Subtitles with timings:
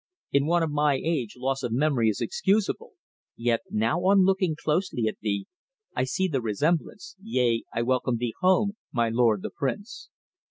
[0.31, 2.93] "In one of my age loss of memory is excusable,
[3.37, 5.45] yet now on looking closely at thee,
[5.95, 10.09] I see the resemblance yea, I welcome thee home, my lord the prince."